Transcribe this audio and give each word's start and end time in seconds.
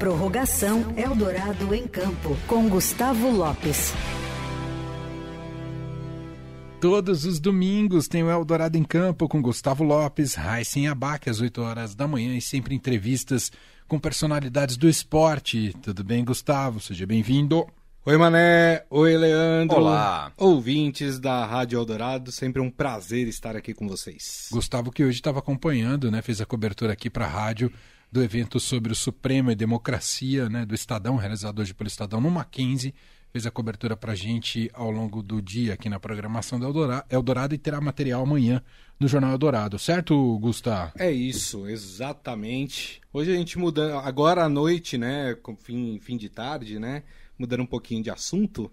Prorrogação 0.00 0.94
Eldorado 0.96 1.74
em 1.74 1.86
Campo, 1.86 2.34
com 2.46 2.70
Gustavo 2.70 3.30
Lopes. 3.30 3.92
Todos 6.80 7.26
os 7.26 7.38
domingos 7.38 8.08
tem 8.08 8.22
o 8.22 8.30
Eldorado 8.30 8.78
em 8.78 8.82
Campo 8.82 9.28
com 9.28 9.42
Gustavo 9.42 9.84
Lopes, 9.84 10.32
Raíssen 10.32 10.88
Abac, 10.88 11.28
às 11.28 11.42
8 11.42 11.60
horas 11.60 11.94
da 11.94 12.08
manhã 12.08 12.34
e 12.34 12.40
sempre 12.40 12.74
entrevistas 12.74 13.52
com 13.86 13.98
personalidades 13.98 14.78
do 14.78 14.88
esporte. 14.88 15.76
Tudo 15.82 16.02
bem, 16.02 16.24
Gustavo? 16.24 16.80
Seja 16.80 17.04
bem-vindo. 17.04 17.66
Oi, 18.02 18.16
Mané. 18.16 18.82
Oi, 18.88 19.14
Leandro. 19.14 19.76
Olá. 19.76 20.32
Ouvintes 20.38 21.20
da 21.20 21.44
Rádio 21.44 21.78
Eldorado, 21.78 22.32
sempre 22.32 22.58
um 22.58 22.70
prazer 22.70 23.28
estar 23.28 23.54
aqui 23.54 23.74
com 23.74 23.86
vocês. 23.86 24.48
Gustavo 24.50 24.90
que 24.90 25.04
hoje 25.04 25.18
estava 25.18 25.38
acompanhando, 25.38 26.10
né, 26.10 26.22
fez 26.22 26.40
a 26.40 26.46
cobertura 26.46 26.94
aqui 26.94 27.10
para 27.10 27.26
a 27.26 27.28
rádio 27.28 27.70
do 28.10 28.22
evento 28.22 28.58
sobre 28.58 28.90
o 28.90 28.96
Supremo 28.96 29.50
e 29.50 29.54
Democracia, 29.54 30.48
né, 30.48 30.64
do 30.64 30.74
Estadão, 30.74 31.16
realizado 31.16 31.60
hoje 31.60 31.74
pelo 31.74 31.88
Estadão 31.88 32.22
no 32.22 32.30
Mackenzie. 32.30 32.94
Fez 33.30 33.44
a 33.44 33.50
cobertura 33.50 33.94
para 33.94 34.12
a 34.12 34.16
gente 34.16 34.70
ao 34.72 34.90
longo 34.90 35.22
do 35.22 35.42
dia 35.42 35.74
aqui 35.74 35.90
na 35.90 36.00
programação 36.00 36.58
do 36.58 36.64
Eldorado, 36.64 37.04
Eldorado 37.10 37.54
e 37.54 37.58
terá 37.58 37.82
material 37.82 38.22
amanhã 38.22 38.62
no 38.98 39.06
Jornal 39.08 39.32
Eldorado, 39.32 39.78
certo, 39.78 40.38
Gustavo? 40.38 40.92
É 40.98 41.12
isso, 41.12 41.68
exatamente. 41.68 43.02
Hoje 43.12 43.30
a 43.30 43.36
gente 43.36 43.58
muda, 43.58 44.00
agora 44.00 44.42
à 44.42 44.48
noite, 44.48 44.96
né, 44.96 45.36
fim, 45.62 46.00
fim 46.00 46.16
de 46.16 46.30
tarde, 46.30 46.78
né, 46.78 47.02
mudando 47.40 47.62
um 47.62 47.66
pouquinho 47.66 48.02
de 48.02 48.10
assunto, 48.10 48.70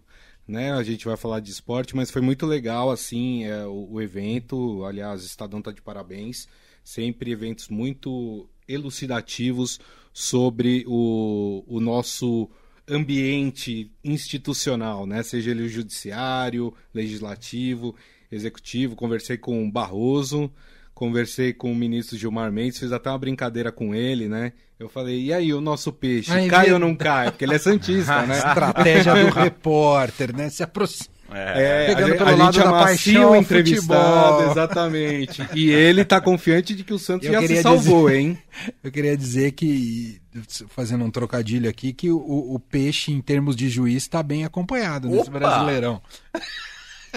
né, 0.47 0.73
a 0.73 0.83
gente 0.83 1.05
vai 1.05 1.15
falar 1.17 1.39
de 1.39 1.49
esporte, 1.49 1.95
mas 1.95 2.11
foi 2.11 2.21
muito 2.21 2.45
legal, 2.45 2.91
assim, 2.91 3.45
é, 3.45 3.65
o, 3.65 3.93
o 3.93 4.01
evento, 4.01 4.83
aliás, 4.85 5.23
Estadão 5.23 5.61
tá 5.61 5.71
de 5.71 5.81
parabéns, 5.81 6.47
sempre 6.83 7.31
eventos 7.31 7.69
muito 7.69 8.49
elucidativos 8.67 9.79
sobre 10.13 10.83
o, 10.87 11.63
o 11.67 11.79
nosso 11.79 12.49
ambiente 12.87 13.91
institucional, 14.03 15.05
né? 15.05 15.21
Seja 15.21 15.51
ele 15.51 15.63
o 15.63 15.69
judiciário, 15.69 16.73
legislativo, 16.93 17.95
executivo. 18.31 18.95
Conversei 18.95 19.37
com 19.37 19.65
o 19.65 19.71
Barroso, 19.71 20.51
conversei 20.97 21.53
com 21.53 21.71
o 21.71 21.75
ministro 21.75 22.17
Gilmar 22.17 22.51
Mendes, 22.51 22.79
fiz 22.79 22.91
até 22.91 23.07
uma 23.09 23.19
brincadeira 23.19 23.71
com 23.71 23.93
ele, 23.93 24.27
né? 24.27 24.51
Eu 24.79 24.89
falei, 24.89 25.25
e 25.25 25.33
aí, 25.33 25.53
o 25.53 25.61
nosso 25.61 25.91
peixe, 25.93 26.31
Aí, 26.31 26.49
cai 26.49 26.71
ou 26.71 26.79
não 26.79 26.95
cai? 26.95 27.31
Porque 27.31 27.45
ele 27.45 27.53
é 27.53 27.59
santista, 27.59 28.23
né? 28.25 28.37
Estratégia 28.37 29.13
do 29.15 29.29
repórter, 29.33 30.35
né? 30.35 30.49
Se 30.49 30.63
aproxima. 30.63 31.15
É, 31.29 31.87
Pegando 31.87 32.13
a, 32.13 32.17
pelo 32.17 32.29
a 32.29 32.35
lado 32.35 32.53
gente 32.53 32.63
da 32.63 32.69
amacia 32.69 33.13
paixão 33.13 33.31
o 33.31 33.35
entrevistado, 33.35 34.33
futebol. 34.33 34.51
exatamente. 34.51 35.47
E 35.53 35.69
ele 35.69 36.05
tá 36.05 36.21
confiante 36.21 36.73
de 36.73 36.83
que 36.83 36.93
o 36.93 36.99
Santos 36.99 37.27
Eu 37.27 37.33
já 37.33 37.47
se 37.47 37.61
salvou, 37.61 38.09
hein? 38.09 38.37
Eu 38.83 38.91
queria 38.91 39.15
dizer 39.17 39.51
que, 39.51 40.21
fazendo 40.69 41.03
um 41.03 41.11
trocadilho 41.11 41.69
aqui, 41.69 41.91
que 41.91 42.09
o, 42.09 42.17
o 42.55 42.59
peixe, 42.59 43.11
em 43.11 43.21
termos 43.21 43.55
de 43.55 43.69
juiz, 43.69 44.03
está 44.03 44.23
bem 44.23 44.45
acompanhado 44.45 45.09
nesse 45.09 45.29
Opa! 45.29 45.39
Brasileirão. 45.39 46.01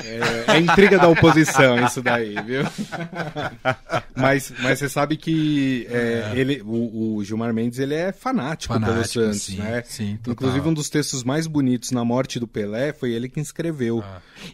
É, 0.04 0.56
é 0.56 0.58
intriga 0.60 0.98
da 0.98 1.08
oposição 1.08 1.84
isso 1.84 2.02
daí, 2.02 2.34
viu? 2.42 2.62
mas, 4.14 4.52
mas 4.60 4.78
você 4.78 4.88
sabe 4.88 5.16
que 5.16 5.86
é, 5.90 6.32
ele, 6.34 6.62
o, 6.62 7.16
o 7.16 7.24
Gilmar 7.24 7.52
Mendes 7.52 7.78
ele 7.78 7.94
é 7.94 8.12
fanático, 8.12 8.74
Fanático, 8.74 8.94
pelo 8.94 9.06
Santos, 9.06 9.42
sim, 9.42 9.56
né? 9.56 9.82
sim. 9.84 10.18
Inclusive 10.26 10.68
um 10.68 10.74
dos 10.74 10.88
textos 10.88 11.22
mais 11.24 11.46
bonitos 11.46 11.90
na 11.90 12.04
morte 12.04 12.38
do 12.38 12.46
Pelé 12.46 12.92
foi 12.92 13.12
ele 13.12 13.28
que 13.28 13.40
escreveu. 13.40 14.02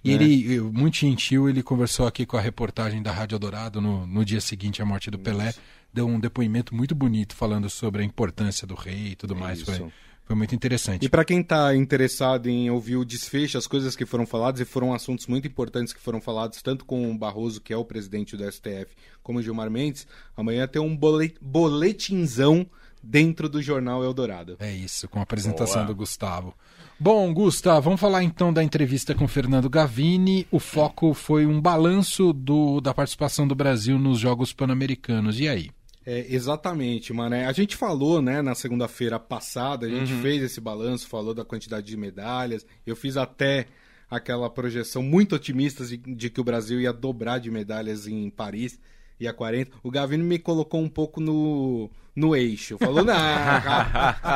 E 0.03 0.13
ele, 0.13 0.61
muito 0.61 0.97
gentil, 0.97 1.49
ele 1.49 1.63
conversou 1.63 2.07
aqui 2.07 2.27
com 2.27 2.37
a 2.37 2.41
reportagem 2.41 3.03
da 3.03 3.13
Rádio 3.13 3.39
Dourado 3.39 3.81
no, 3.81 4.07
no 4.07 4.25
dia 4.25 4.41
seguinte 4.41 4.83
à 4.83 4.85
morte 4.85 5.11
do 5.11 5.19
Pelé. 5.19 5.55
Deu 5.93 6.07
um 6.07 6.21
depoimento 6.21 6.75
muito 6.75 6.95
bonito 6.95 7.35
falando 7.35 7.71
sobre 7.71 8.03
a 8.03 8.05
importância 8.05 8.67
do 8.67 8.75
rei 8.75 9.13
e 9.13 9.17
tudo 9.17 9.35
mais. 9.35 9.63
Foi. 9.63 9.91
Foi 10.27 10.35
muito 10.37 10.55
interessante. 10.55 11.07
E 11.07 11.09
para 11.09 11.25
quem 11.25 11.41
está 11.41 11.75
interessado 11.75 12.49
em 12.49 12.69
ouvir 12.69 12.97
o 12.97 13.05
desfecho, 13.05 13.57
as 13.57 13.67
coisas 13.67 13.95
que 13.95 14.05
foram 14.05 14.27
faladas, 14.27 14.61
e 14.61 14.65
foram 14.65 14.93
assuntos 14.93 15.27
muito 15.29 15.47
importantes 15.47 15.93
que 15.93 16.01
foram 16.01 16.21
falados, 16.21 16.61
tanto 16.61 16.85
com 16.85 17.11
o 17.11 17.17
Barroso, 17.17 17.61
que 17.61 17.73
é 17.73 17.77
o 17.77 17.85
presidente 17.85 18.37
do 18.37 18.45
STF, 18.51 18.89
como 19.23 19.39
o 19.39 19.43
Gilmar 19.43 19.71
Mendes, 19.71 20.07
amanhã 20.37 20.67
tem 20.67 20.83
um 20.83 20.97
bole- 20.97 21.35
boletinzão 21.41 22.67
dentro 23.03 23.49
do 23.49 23.63
jornal 23.63 24.03
Eldorado. 24.03 24.57
É 24.59 24.73
isso, 24.75 25.09
com 25.09 25.21
a 25.21 25.23
apresentação 25.23 25.83
Boa. 25.83 25.87
do 25.87 25.95
Gustavo. 25.95 26.55
Bom, 26.99 27.33
Gustavo, 27.33 27.83
vamos 27.83 28.01
falar 28.01 28.23
então 28.25 28.53
da 28.53 28.65
entrevista 28.65 29.15
com 29.15 29.29
Fernando 29.29 29.69
Gavini. 29.69 30.47
O 30.51 30.59
foco 30.59 31.13
foi 31.15 31.47
um 31.47 31.61
balanço 31.61 32.33
do, 32.33 32.81
da 32.81 32.93
participação 32.95 33.47
do 33.47 33.55
Brasil 33.55 33.99
nos 33.99 34.19
Jogos 34.19 34.53
Pan-Americanos. 34.53 35.39
E 35.39 35.47
aí? 35.47 35.71
É, 36.07 36.25
exatamente, 36.33 37.13
Mané. 37.13 37.47
A 37.47 37.53
gente 37.53 37.75
falou, 37.77 38.23
né, 38.23 38.41
na 38.41 38.55
segunda-feira 38.55 39.19
passada, 39.19 39.87
a 39.87 39.91
gente 39.91 40.13
fez 40.23 40.41
esse 40.41 40.61
balanço, 40.61 41.09
falou 41.09 41.35
da 41.35 41.45
quantidade 41.45 41.85
de 41.85 41.97
medalhas. 41.97 42.65
Eu 42.87 42.95
fiz 42.95 43.17
até 43.17 43.67
aquela 44.09 44.49
projeção 44.49 45.03
muito 45.03 45.35
otimista 45.35 45.85
de, 45.85 45.97
de 45.97 46.31
que 46.31 46.41
o 46.41 46.45
Brasil 46.45 46.81
ia 46.81 46.93
dobrar 46.93 47.39
de 47.39 47.51
medalhas 47.51 48.07
em 48.07 48.31
Paris, 48.31 48.79
ia 49.19 49.33
40. 49.33 49.73
O 49.83 49.91
Gavino 49.91 50.23
me 50.23 50.39
colocou 50.39 50.81
um 50.81 50.89
pouco 50.89 51.21
no, 51.21 51.91
no 52.15 52.37
eixo. 52.37 52.79
Falou, 52.79 53.05
não, 53.05 53.15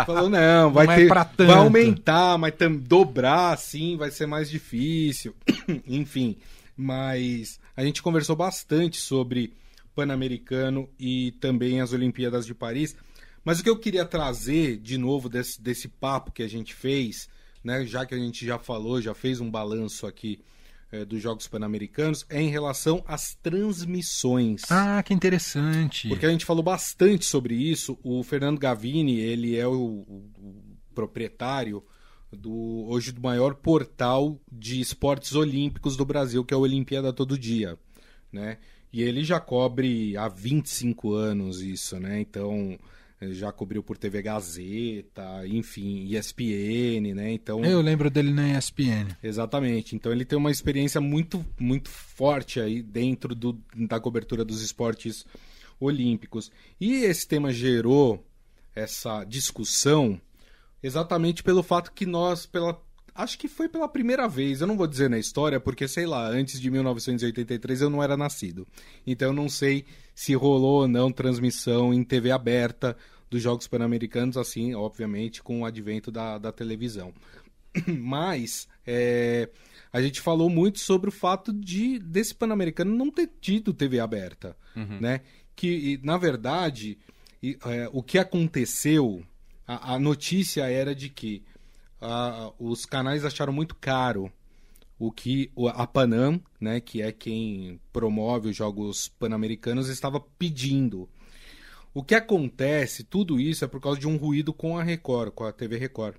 falou, 0.05 0.29
não, 0.29 0.73
vai 0.75 0.87
Não 0.87 0.93
é 0.93 0.97
ter. 0.97 1.09
tanto. 1.09 1.47
vai 1.47 1.57
aumentar, 1.57 2.37
mas 2.37 2.53
tam, 2.57 2.75
dobrar, 2.75 3.53
assim, 3.53 3.97
vai 3.97 4.11
ser 4.11 4.27
mais 4.27 4.51
difícil. 4.51 5.37
Enfim, 5.87 6.37
mas 6.77 7.61
a 7.77 7.85
gente 7.85 8.03
conversou 8.03 8.35
bastante 8.35 8.97
sobre 8.97 9.53
Pan-Americano 9.95 10.89
e 10.99 11.33
também 11.41 11.81
as 11.81 11.93
Olimpíadas 11.93 12.47
de 12.47 12.55
Paris. 12.55 12.97
Mas 13.45 13.59
o 13.61 13.63
que 13.63 13.71
eu 13.71 13.79
queria 13.79 14.05
trazer 14.05 14.77
de 14.79 14.99
novo 14.99 15.29
desse, 15.29 15.61
desse 15.61 15.89
papo 15.89 16.31
que 16.33 16.43
a 16.43 16.49
gente 16.49 16.75
fez, 16.75 17.29
né, 17.65 17.85
já 17.87 18.05
que 18.05 18.15
a 18.15 18.19
gente 18.19 18.45
já 18.47 18.59
falou, 18.59 19.01
já 19.01 19.15
fez 19.15 19.41
um 19.41 19.51
balanço 19.51 20.07
aqui 20.07 20.41
eh, 20.93 21.05
dos 21.05 21.23
Jogos 21.23 21.47
Pan-Americanos, 21.49 22.27
é 22.29 22.41
em 22.43 22.51
relação 22.51 23.03
às 23.07 23.35
transmissões. 23.37 24.63
Ah, 24.71 25.03
que 25.03 25.15
interessante. 25.15 26.09
Porque 26.09 26.27
a 26.27 26.31
gente 26.31 26.45
falou 26.45 26.63
bastante 26.63 27.25
sobre 27.25 27.55
isso. 27.55 27.99
O 28.03 28.23
Fernando 28.23 28.59
Gavini, 28.59 29.19
ele 29.19 29.57
é 29.57 29.67
o, 29.67 29.73
o- 29.73 30.31
o 30.39 30.77
proprietário 30.95 31.83
do 32.33 32.85
hoje 32.89 33.11
do 33.11 33.21
maior 33.21 33.55
portal 33.55 34.41
de 34.51 34.81
esportes 34.81 35.35
olímpicos 35.35 35.97
do 35.97 36.05
Brasil, 36.05 36.45
que 36.45 36.55
é 36.55 36.57
o 36.57 36.61
Olimpíada 36.61 37.13
Todo 37.13 37.39
Dia, 37.39 37.79
né? 38.33 38.59
E 38.93 39.03
ele 39.03 39.23
já 39.23 39.39
cobre 39.39 40.17
há 40.17 40.29
25 40.29 41.13
anos 41.13 41.63
isso, 41.63 41.99
né? 42.01 42.21
Então, 42.21 42.79
eh, 43.21 43.33
já 43.33 43.53
cobriu 43.53 43.83
por 43.83 43.97
TV 43.97 44.23
Gazeta, 44.23 45.47
enfim, 45.47 46.07
ESPN, 46.09 47.15
né? 47.15 47.33
Então, 47.33 47.65
Eu 47.65 47.81
lembro 47.81 48.11
dele 48.11 48.33
na 48.33 48.59
ESPN. 48.59 49.17
Exatamente. 49.23 49.95
Então 49.95 50.11
ele 50.11 50.25
tem 50.25 50.39
uma 50.39 50.51
experiência 50.51 51.01
muito, 51.01 51.45
muito 51.59 51.89
forte 51.91 52.61
aí 52.61 52.83
dentro 52.83 53.35
do, 53.35 53.59
da 53.75 54.01
cobertura 54.01 54.45
dos 54.45 54.63
esportes 54.63 55.25
olímpicos. 55.79 56.51
E 56.81 57.05
esse 57.05 57.29
tema 57.29 57.53
gerou 57.53 58.25
essa 58.75 59.25
discussão 59.25 60.21
exatamente 60.83 61.43
pelo 61.43 61.63
fato 61.63 61.93
que 61.93 62.07
nós, 62.07 62.47
pela 62.47 62.81
acho 63.23 63.39
que 63.39 63.49
foi 63.49 63.69
pela 63.69 63.89
primeira 63.89 64.27
vez, 64.27 64.61
eu 64.61 64.67
não 64.67 64.77
vou 64.77 64.87
dizer 64.87 65.09
na 65.11 65.19
história, 65.19 65.61
porque 65.61 65.87
sei 65.87 66.07
lá, 66.07 66.27
antes 66.27 66.61
de 66.61 66.71
1983 66.71 67.83
eu 67.83 67.91
não 67.91 68.03
era 68.03 68.17
nascido. 68.17 68.67
Então 69.07 69.29
eu 69.29 69.35
não 69.35 69.49
sei 69.49 69.85
se 70.15 70.35
rolou 70.35 70.83
ou 70.83 70.89
não 70.89 71.13
transmissão 71.13 71.93
em 71.93 72.03
TV 72.03 72.31
aberta 72.31 72.97
dos 73.29 73.43
Jogos 73.43 73.67
Pan-Americanos, 73.69 74.37
assim, 74.37 74.75
obviamente, 74.75 75.43
com 75.43 75.61
o 75.61 75.65
advento 75.65 76.11
da, 76.11 76.37
da 76.37 76.51
televisão. 76.51 77.15
Mas 77.87 78.67
é, 78.87 79.49
a 79.93 80.01
gente 80.01 80.21
falou 80.21 80.51
muito 80.51 80.79
sobre 80.81 81.09
o 81.09 81.13
fato 81.13 81.53
de 81.53 81.99
desse 81.99 82.35
Pan-Americano 82.35 82.97
não 82.97 83.11
ter 83.11 83.31
tido 83.41 83.73
TV 83.73 84.01
aberta, 84.01 84.57
né? 85.01 85.21
Que 85.55 86.01
na 86.03 86.17
verdade 86.17 86.99
e, 87.43 87.59
é, 87.67 87.89
o 87.93 88.03
que 88.03 88.19
aconteceu, 88.19 89.23
a, 89.67 89.95
a 89.95 89.99
notícia 89.99 90.69
era 90.71 90.95
de 90.95 91.09
que 91.09 91.43
os 92.59 92.85
canais 92.87 93.25
acharam 93.25 93.53
muito 93.53 93.75
caro 93.75 94.33
o 94.99 95.11
que 95.11 95.51
a 95.75 95.87
Panam, 95.87 96.41
né, 96.61 96.79
que 96.79 97.01
é 97.01 97.11
quem 97.11 97.81
promove 97.91 98.51
os 98.51 98.57
Jogos 98.57 99.09
Pan-Americanos, 99.09 99.89
estava 99.89 100.21
pedindo. 100.21 101.09
O 101.95 102.05
que 102.05 102.15
acontece, 102.15 103.03
tudo 103.03 103.41
isso 103.41 103.65
é 103.65 103.69
por 103.69 103.81
causa 103.81 103.99
de 103.99 104.07
um 104.07 104.17
ruído 104.17 104.53
com 104.53 104.79
a 104.79 104.83
Record, 104.83 105.33
com 105.33 105.45
a 105.45 105.53
TV 105.53 105.79
Record. 105.79 106.17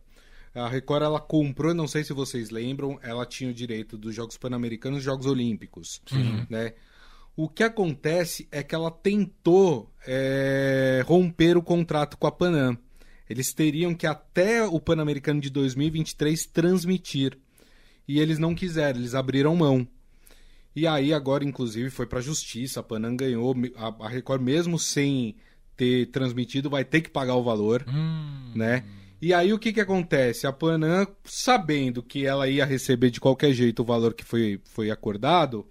A 0.53 0.67
Record 0.67 1.03
ela 1.03 1.19
comprou, 1.19 1.73
não 1.73 1.87
sei 1.87 2.03
se 2.03 2.11
vocês 2.11 2.49
lembram, 2.49 2.99
ela 3.01 3.25
tinha 3.25 3.51
o 3.51 3.53
direito 3.53 3.97
dos 3.97 4.13
Jogos 4.13 4.35
Pan-Americanos 4.35 4.99
e 4.99 5.05
Jogos 5.05 5.27
Olímpicos, 5.27 6.01
né? 6.49 6.73
O 7.35 7.47
que 7.47 7.63
acontece 7.63 8.47
é 8.51 8.61
que 8.61 8.75
ela 8.75 8.91
tentou 8.91 9.89
é, 10.05 11.01
romper 11.05 11.55
o 11.55 11.63
contrato 11.63 12.17
com 12.17 12.27
a 12.27 12.31
Panam. 12.31 12.77
Eles 13.31 13.53
teriam 13.53 13.95
que 13.95 14.05
até 14.05 14.63
o 14.63 14.79
Pan-Americano 14.79 15.39
de 15.39 15.49
2023 15.49 16.45
transmitir. 16.47 17.37
E 18.07 18.19
eles 18.19 18.37
não 18.37 18.53
quiseram, 18.53 18.99
eles 18.99 19.15
abriram 19.15 19.55
mão. 19.55 19.87
E 20.75 20.87
aí 20.87 21.13
agora, 21.13 21.43
inclusive, 21.43 21.89
foi 21.89 22.05
para 22.05 22.19
a 22.19 22.21
justiça, 22.21 22.79
a 22.79 22.83
Panam 22.83 23.15
ganhou, 23.15 23.55
a 23.99 24.07
Record 24.07 24.41
mesmo 24.41 24.79
sem 24.79 25.35
ter 25.75 26.07
transmitido 26.07 26.69
vai 26.69 26.85
ter 26.85 27.01
que 27.01 27.09
pagar 27.09 27.35
o 27.35 27.43
valor, 27.43 27.85
né? 28.55 28.83
E 29.21 29.33
aí 29.33 29.53
o 29.53 29.59
que 29.59 29.71
que 29.71 29.81
acontece? 29.81 30.47
A 30.47 30.53
Panam, 30.53 31.07
sabendo 31.23 32.01
que 32.01 32.25
ela 32.25 32.47
ia 32.47 32.65
receber 32.65 33.11
de 33.11 33.19
qualquer 33.19 33.53
jeito 33.53 33.81
o 33.81 33.85
valor 33.85 34.13
que 34.13 34.23
foi, 34.23 34.59
foi 34.65 34.89
acordado, 34.89 35.67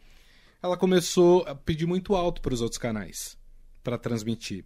ela 0.62 0.76
começou 0.76 1.42
a 1.46 1.54
pedir 1.54 1.86
muito 1.86 2.14
alto 2.14 2.40
para 2.40 2.54
os 2.54 2.60
outros 2.60 2.78
canais 2.78 3.36
para 3.82 3.98
transmitir. 3.98 4.64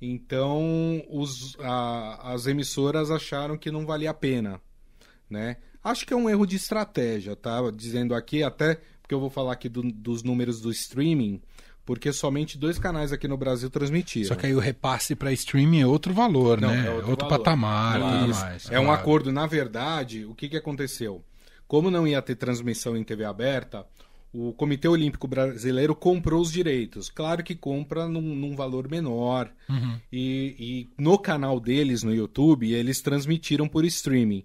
Então 0.00 1.02
os, 1.10 1.56
a, 1.60 2.32
as 2.32 2.46
emissoras 2.46 3.10
acharam 3.10 3.58
que 3.58 3.70
não 3.70 3.84
valia 3.84 4.10
a 4.10 4.14
pena, 4.14 4.60
né? 5.28 5.56
Acho 5.82 6.06
que 6.06 6.12
é 6.12 6.16
um 6.16 6.28
erro 6.28 6.46
de 6.46 6.56
estratégia, 6.56 7.34
tá? 7.34 7.58
Dizendo 7.74 8.14
aqui 8.14 8.42
até 8.42 8.80
porque 9.02 9.14
eu 9.14 9.20
vou 9.20 9.30
falar 9.30 9.52
aqui 9.52 9.68
do, 9.68 9.82
dos 9.82 10.22
números 10.22 10.60
do 10.60 10.70
streaming, 10.70 11.40
porque 11.84 12.12
somente 12.12 12.58
dois 12.58 12.78
canais 12.78 13.10
aqui 13.10 13.26
no 13.26 13.38
Brasil 13.38 13.70
transmitiram. 13.70 14.28
Só 14.28 14.34
que 14.34 14.44
aí 14.44 14.54
o 14.54 14.58
repasse 14.58 15.14
para 15.14 15.32
streaming 15.32 15.80
é 15.80 15.86
outro 15.86 16.12
valor, 16.12 16.60
Não, 16.60 16.68
né? 16.68 16.86
é 16.86 16.90
outro, 16.90 17.10
outro 17.10 17.26
valor. 17.28 17.38
patamar, 17.42 18.00
tudo 18.00 18.30
Isso. 18.30 18.40
mais. 18.40 18.70
É 18.70 18.78
um 18.78 18.84
claro. 18.84 19.00
acordo. 19.00 19.32
Na 19.32 19.46
verdade, 19.46 20.26
o 20.26 20.34
que, 20.34 20.48
que 20.50 20.56
aconteceu? 20.58 21.24
Como 21.66 21.90
não 21.90 22.06
ia 22.06 22.20
ter 22.20 22.34
transmissão 22.34 22.94
em 22.96 23.02
TV 23.02 23.24
aberta, 23.24 23.86
o 24.32 24.52
Comitê 24.52 24.86
Olímpico 24.88 25.26
Brasileiro 25.26 25.94
comprou 25.94 26.40
os 26.40 26.52
direitos. 26.52 27.08
Claro 27.08 27.42
que 27.42 27.54
compra 27.54 28.06
num, 28.06 28.20
num 28.20 28.54
valor 28.54 28.88
menor. 28.88 29.50
Uhum. 29.68 29.98
E, 30.12 30.56
e 30.58 30.88
no 31.02 31.18
canal 31.18 31.58
deles, 31.58 32.02
no 32.02 32.14
YouTube, 32.14 32.72
eles 32.72 33.00
transmitiram 33.00 33.66
por 33.66 33.84
streaming. 33.84 34.44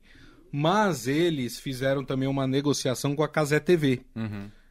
Mas 0.52 1.08
eles 1.08 1.60
fizeram 1.60 2.06
também 2.06 2.30
uma 2.30 2.48
negociação 2.48 3.16
com 3.16 3.24
a 3.24 3.28
Casé 3.28 3.60
TV, 3.60 4.02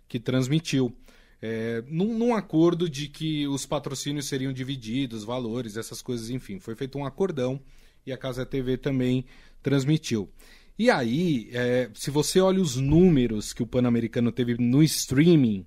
que 0.08 0.18
transmitiu. 0.20 0.94
É, 1.40 1.82
num, 1.88 2.16
num 2.16 2.34
acordo 2.34 2.88
de 2.88 3.08
que 3.08 3.48
os 3.48 3.66
patrocínios 3.66 4.28
seriam 4.28 4.52
divididos, 4.52 5.24
valores, 5.24 5.76
essas 5.76 6.00
coisas, 6.00 6.30
enfim. 6.30 6.60
Foi 6.60 6.76
feito 6.76 6.96
um 6.96 7.04
acordão 7.04 7.60
e 8.06 8.12
a 8.12 8.16
Casa 8.16 8.46
TV 8.46 8.76
também 8.76 9.24
transmitiu. 9.62 10.30
E 10.78 10.90
aí, 10.90 11.48
é, 11.52 11.90
se 11.94 12.10
você 12.10 12.40
olha 12.40 12.60
os 12.60 12.76
números 12.76 13.52
que 13.52 13.62
o 13.62 13.66
Pan-Americano 13.66 14.32
teve 14.32 14.56
no 14.58 14.82
streaming, 14.82 15.66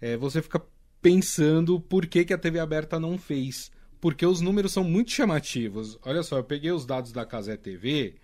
é, 0.00 0.16
você 0.16 0.40
fica 0.40 0.62
pensando 1.02 1.80
por 1.80 2.06
que, 2.06 2.24
que 2.24 2.32
a 2.32 2.38
TV 2.38 2.58
aberta 2.58 2.98
não 3.00 3.18
fez. 3.18 3.70
Porque 4.00 4.24
os 4.24 4.40
números 4.40 4.72
são 4.72 4.82
muito 4.84 5.10
chamativos. 5.10 5.98
Olha 6.04 6.22
só, 6.22 6.38
eu 6.38 6.44
peguei 6.44 6.70
os 6.72 6.86
dados 6.86 7.12
da 7.12 7.26
Casé 7.26 7.56
TV. 7.56 8.14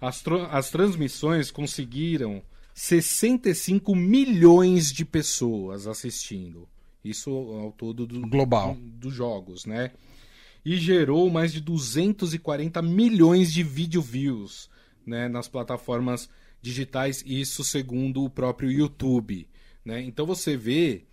As, 0.00 0.22
as 0.50 0.70
transmissões 0.70 1.50
conseguiram 1.50 2.42
65 2.74 3.94
milhões 3.94 4.90
de 4.92 5.04
pessoas 5.04 5.86
assistindo. 5.86 6.68
Isso 7.04 7.30
ao 7.30 7.72
todo 7.72 8.06
do, 8.06 8.20
Global. 8.22 8.74
do- 8.74 8.80
dos 8.80 9.14
jogos, 9.14 9.64
né? 9.64 9.92
E 10.64 10.76
gerou 10.76 11.30
mais 11.30 11.52
de 11.52 11.60
240 11.60 12.82
milhões 12.82 13.50
de 13.52 13.62
video 13.62 14.02
views 14.02 14.68
né, 15.06 15.28
nas 15.28 15.48
plataformas 15.48 16.28
digitais, 16.62 17.22
isso 17.26 17.64
segundo 17.64 18.22
o 18.24 18.30
próprio 18.30 18.70
YouTube. 18.70 19.48
Né? 19.84 20.02
Então 20.02 20.26
você 20.26 20.56
vê 20.56 21.04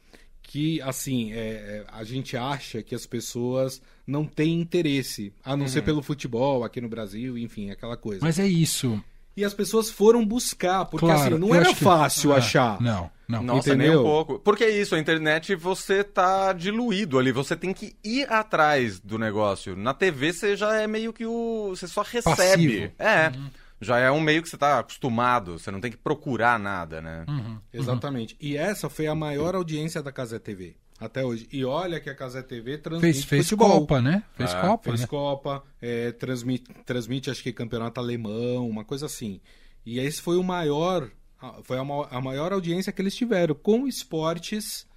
que 0.42 0.82
assim 0.82 1.34
é, 1.34 1.38
é, 1.38 1.86
a 1.92 2.04
gente 2.04 2.36
acha 2.38 2.82
que 2.82 2.96
as 2.96 3.06
pessoas 3.06 3.82
não 4.06 4.26
têm 4.26 4.60
interesse, 4.62 5.34
a 5.44 5.56
não 5.58 5.68
ser 5.68 5.82
pelo 5.84 6.02
futebol 6.02 6.64
aqui 6.64 6.80
no 6.80 6.88
Brasil, 6.88 7.38
enfim, 7.38 7.70
aquela 7.70 7.98
coisa. 7.98 8.20
Mas 8.22 8.40
é 8.40 8.48
isso. 8.48 9.02
E 9.36 9.44
as 9.46 9.54
pessoas 9.54 9.90
foram 9.92 10.26
buscar, 10.26 10.86
porque 10.86 11.06
Claro, 11.06 11.36
assim, 11.36 11.38
não 11.38 11.54
era 11.54 11.68
acho 11.68 11.76
que- 11.76 11.84
fácil 11.84 12.34
Ah, 12.34 12.38
achar. 12.38 12.82
Não, 12.82 13.12
não. 13.28 13.44
Nossa, 13.44 13.70
Entendeu? 13.70 13.88
nem 13.92 13.98
um 14.00 14.04
pouco. 14.04 14.40
Porque 14.40 14.64
é 14.64 14.70
isso, 14.82 14.96
a 14.96 15.00
internet 15.00 15.54
você 15.54 16.04
tá 16.04 16.54
diluído 16.54 17.20
ali, 17.20 17.32
você 17.32 17.56
tem 17.56 17.72
que 17.74 17.96
ir 18.04 18.24
atrás 18.32 19.00
do 19.00 19.20
negócio. 19.20 19.76
Na 19.76 19.94
TV 19.94 20.34
você 20.34 20.56
já 20.56 20.76
é 20.82 20.88
meio 20.88 21.14
que 21.14 21.26
o. 21.26 21.68
Você 21.70 21.88
só 21.88 22.02
recebe. 22.02 22.36
Passivo. 22.36 22.92
É. 22.98 23.32
Já 23.80 24.00
é 24.00 24.10
um 24.12 24.20
meio 24.20 24.42
que 24.42 24.50
você 24.50 24.58
tá 24.58 24.80
acostumado, 24.80 25.60
você 25.60 25.70
não 25.70 25.80
tem 25.80 25.92
que 25.92 25.98
procurar 25.98 26.58
nada, 26.60 27.02
né? 27.02 27.26
Uhum. 27.28 27.60
Exatamente. 27.72 28.36
E 28.42 28.58
essa 28.58 28.90
foi 28.90 29.06
a 29.08 29.14
maior 29.16 29.54
audiência 29.56 30.02
da 30.02 30.12
Casé 30.12 30.40
TV 30.40 30.76
até 31.00 31.24
hoje. 31.24 31.48
E 31.52 31.64
olha 31.64 32.00
que 32.00 32.10
a 32.10 32.16
Casé 32.16 32.42
TV 32.42 32.80
transmite 32.80 33.14
Fez, 33.14 33.24
fez 33.26 33.44
futebol. 33.50 33.82
Copa, 33.82 34.02
né? 34.02 34.24
Fez 34.36 34.52
Ah, 34.52 34.62
Copa, 34.62 34.84
Fez 34.90 35.02
né? 35.02 35.08
Copa, 35.08 35.64
é, 35.80 36.12
transmite, 36.12 36.74
transmite 36.86 37.30
acho 37.30 37.44
que 37.44 37.54
campeonato 37.54 38.00
alemão, 38.00 38.68
uma 38.68 38.84
coisa 38.84 39.06
assim. 39.06 39.40
E 39.86 40.00
esse 40.00 40.20
foi 40.24 40.38
o 40.38 40.44
maior, 40.44 41.08
a- 41.40 41.60
foi 41.62 41.78
a 41.78 42.20
maior 42.20 42.52
audiência 42.52 42.92
que 42.92 43.00
eles 43.00 43.16
tiveram 43.16 43.54
com 43.54 43.88
esportes 43.88 44.88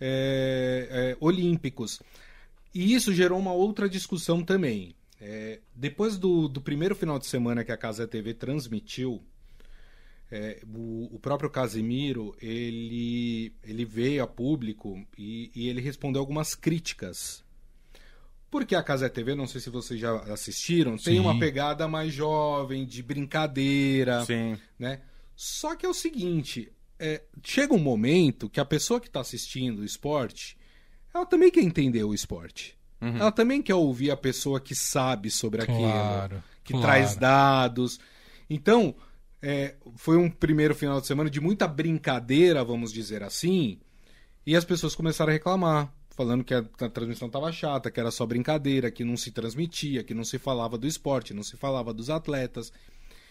é, 0.00 0.88
é, 0.90 1.16
olímpicos. 1.20 2.00
E 2.74 2.92
isso 2.92 3.12
gerou 3.14 3.38
uma 3.38 3.52
outra 3.52 3.88
discussão 3.88 4.42
também. 4.42 4.94
É, 5.20 5.60
depois 5.74 6.18
do, 6.18 6.48
do 6.48 6.60
primeiro 6.60 6.94
final 6.94 7.18
de 7.18 7.26
semana 7.26 7.64
que 7.64 7.72
a 7.72 7.76
Casa 7.76 8.06
TV 8.06 8.34
transmitiu, 8.34 9.22
é, 10.30 10.62
o, 10.74 11.14
o 11.14 11.18
próprio 11.18 11.48
Casimiro 11.48 12.34
ele, 12.40 13.52
ele 13.62 13.84
veio 13.84 14.22
a 14.22 14.26
público 14.26 15.06
e, 15.16 15.50
e 15.54 15.68
ele 15.68 15.80
respondeu 15.80 16.20
algumas 16.20 16.54
críticas. 16.54 17.44
Porque 18.50 18.74
a 18.74 18.82
Casa 18.82 19.10
TV, 19.10 19.34
não 19.34 19.46
sei 19.46 19.60
se 19.60 19.70
vocês 19.70 19.98
já 19.98 20.14
assistiram, 20.32 20.96
tem 20.96 21.14
Sim. 21.14 21.20
uma 21.20 21.38
pegada 21.38 21.88
mais 21.88 22.12
jovem, 22.12 22.86
de 22.86 23.02
brincadeira, 23.02 24.24
Sim. 24.24 24.56
né? 24.78 25.00
Só 25.34 25.74
que 25.74 25.84
é 25.84 25.88
o 25.88 25.94
seguinte, 25.94 26.72
é, 26.98 27.22
chega 27.42 27.74
um 27.74 27.78
momento 27.78 28.48
que 28.48 28.60
a 28.60 28.64
pessoa 28.64 29.00
que 29.00 29.08
está 29.08 29.20
assistindo 29.20 29.80
o 29.80 29.84
esporte, 29.84 30.56
ela 31.12 31.26
também 31.26 31.50
quer 31.50 31.62
entender 31.62 32.04
o 32.04 32.14
esporte. 32.14 32.78
Uhum. 33.00 33.16
Ela 33.16 33.32
também 33.32 33.60
quer 33.62 33.74
ouvir 33.74 34.10
a 34.10 34.16
pessoa 34.16 34.60
que 34.60 34.74
sabe 34.74 35.30
sobre 35.30 35.62
aquilo, 35.62 35.78
Claro, 35.78 36.42
que 36.62 36.72
claro. 36.72 36.86
traz 36.86 37.16
dados. 37.16 38.00
Então, 38.48 38.94
é, 39.42 39.74
foi 39.96 40.16
um 40.16 40.30
primeiro 40.30 40.74
final 40.74 41.00
de 41.00 41.06
semana 41.06 41.28
de 41.28 41.40
muita 41.40 41.68
brincadeira, 41.68 42.64
vamos 42.64 42.92
dizer 42.92 43.22
assim, 43.22 43.78
e 44.46 44.56
as 44.56 44.64
pessoas 44.64 44.94
começaram 44.94 45.30
a 45.30 45.34
reclamar, 45.34 45.92
falando 46.10 46.44
que 46.44 46.54
a, 46.54 46.64
a 46.80 46.88
transmissão 46.88 47.26
estava 47.26 47.52
chata, 47.52 47.90
que 47.90 48.00
era 48.00 48.10
só 48.10 48.24
brincadeira, 48.24 48.90
que 48.90 49.04
não 49.04 49.16
se 49.16 49.30
transmitia, 49.30 50.02
que 50.02 50.14
não 50.14 50.24
se 50.24 50.38
falava 50.38 50.78
do 50.78 50.86
esporte, 50.86 51.34
não 51.34 51.42
se 51.42 51.56
falava 51.56 51.92
dos 51.92 52.08
atletas. 52.08 52.72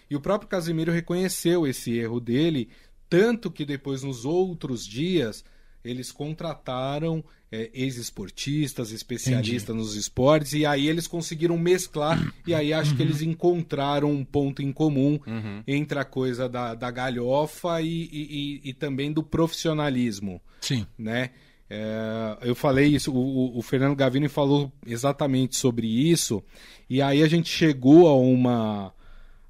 E 0.09 0.15
o 0.15 0.21
próprio 0.21 0.49
Casimiro 0.49 0.91
reconheceu 0.91 1.65
esse 1.65 1.97
erro 1.97 2.19
dele, 2.19 2.69
tanto 3.09 3.49
que 3.49 3.65
depois, 3.65 4.03
nos 4.03 4.25
outros 4.25 4.85
dias, 4.85 5.43
eles 5.83 6.11
contrataram 6.11 7.23
é, 7.51 7.69
ex-esportistas, 7.73 8.91
especialistas 8.91 9.75
nos 9.75 9.95
esportes, 9.95 10.53
e 10.53 10.65
aí 10.65 10.87
eles 10.87 11.05
conseguiram 11.07 11.55
mesclar, 11.57 12.33
e 12.47 12.53
aí 12.53 12.73
acho 12.73 12.95
que 12.95 13.01
eles 13.03 13.21
encontraram 13.21 14.09
um 14.11 14.25
ponto 14.25 14.61
em 14.63 14.71
comum 14.71 15.19
entre 15.67 15.99
a 15.99 16.03
coisa 16.05 16.49
da, 16.49 16.73
da 16.73 16.89
galhofa 16.89 17.79
e, 17.81 18.09
e- 18.11 18.61
e- 18.65 18.69
e 18.69 18.73
também 18.73 19.11
do 19.11 19.21
profissionalismo 19.21 20.41
Sim. 20.61 20.85
né? 20.97 21.29
É, 21.69 22.37
eu 22.41 22.53
falei 22.55 22.87
isso, 22.87 23.11
o, 23.11 23.17
o- 23.55 23.57
o 23.57 23.61
Fernando 23.61 23.95
Gavini 23.95 24.27
falou 24.27 24.71
exatamente 24.85 25.55
sobre 25.55 25.87
isso, 25.87 26.43
e 26.89 27.01
aí 27.01 27.21
a 27.23 27.27
gente 27.27 27.49
chegou 27.49 28.07
a 28.07 28.15
uma 28.15 28.93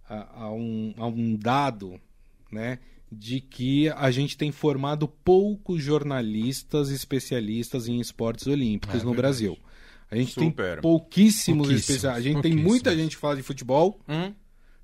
a, 0.09 0.43
a 0.45 0.51
um, 0.53 0.93
a 0.97 1.07
um 1.07 1.35
dado, 1.35 1.99
né? 2.51 2.79
De 3.17 3.39
que 3.41 3.89
a 3.89 4.09
gente 4.11 4.37
tem 4.37 4.51
formado 4.51 5.07
poucos 5.07 5.81
jornalistas 5.83 6.89
especialistas 6.89 7.87
em 7.87 7.99
esportes 7.99 8.47
olímpicos 8.47 8.95
É 9.01 9.03
no 9.03 9.11
verdade. 9.11 9.21
Brasil. 9.21 9.57
A 10.09 10.15
gente 10.15 10.35
tem 10.35 10.49
Super. 10.49 10.79
pouquíssimos, 10.81 11.67
Pouquíssimos, 11.67 11.69
especialistas. 11.71 12.17
A 12.17 12.21
gente 12.21 12.41
tem 12.41 12.55
muita 12.55 12.95
gente 12.95 13.15
que 13.15 13.21
fala 13.21 13.35
de 13.35 13.41
futebol, 13.43 13.99
Hum? 14.07 14.33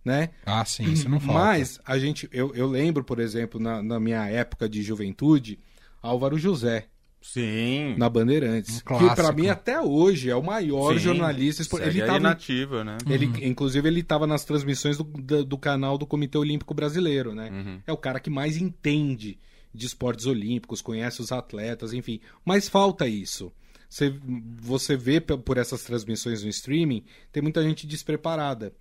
né? 0.04 0.30
Ah, 0.46 0.66
sim, 0.66 0.92
isso 0.92 1.08
não 1.08 1.20
falta. 1.20 1.34
Mas 1.40 1.80
a 1.86 2.00
gente, 2.00 2.28
eu, 2.32 2.54
eu 2.56 2.68
lembro, 2.68 3.04
por 3.04 3.20
exemplo, 3.20 3.60
na, 3.60 3.82
na 3.84 4.00
minha 4.00 4.26
época 4.28 4.68
de 4.68 4.82
juventude, 4.82 5.60
Álvaro 6.02 6.38
José 6.40 6.88
Sim. 7.22 7.96
na 7.98 8.10
Bandeirantes, 8.10 8.82
Um 8.90 8.98
que 8.98 9.16
para 9.16 9.32
mim 9.34 9.48
até 9.50 9.80
hoje 9.82 10.30
é 10.30 10.36
o 10.36 10.42
maior 10.44 10.94
Sim. 10.94 11.00
jornalista 11.00 11.62
espor- 11.62 11.80
Segue 11.82 12.00
Ele 12.00 12.08
tava, 12.08 12.20
nativa, 12.20 12.84
né? 12.84 12.98
ele, 13.10 13.26
Uhum. 13.28 13.34
inclusive 13.42 13.88
ele 13.88 14.00
estava 14.00 14.26
nas 14.26 14.46
transmissões 14.46 14.98
do, 14.98 15.04
do, 15.04 15.44
do 15.46 15.58
canal 15.58 15.98
do 15.98 16.06
Comitê 16.08 16.38
Olímpico 16.38 16.74
Brasileiro, 16.74 17.36
né? 17.36 17.50
Uhum. 17.52 17.82
É 17.86 17.92
o 17.92 17.98
cara 17.98 18.20
que 18.20 18.30
mais 18.30 18.58
entende 18.58 19.38
de 19.74 19.86
esportes 19.86 20.26
olímpicos, 20.26 20.82
conhece 20.82 21.22
os 21.22 21.32
atletas, 21.32 21.94
enfim. 21.94 22.20
Mas 22.44 22.68
falta 22.70 23.08
isso. 23.08 23.52
Você, 23.90 24.14
você 24.62 24.96
vê 24.96 25.20
por 25.20 25.58
essas 25.58 25.84
transmissões 25.84 26.44
no 26.44 26.50
streaming, 26.50 27.04
tem 27.32 27.44
muita 27.44 27.62
gente 27.64 27.86
despreparada 27.86 28.72